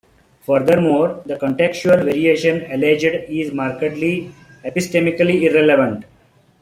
[0.41, 4.33] Furthermore, the contextual variation alleged is markedly
[4.65, 6.05] epistemically irrelevant.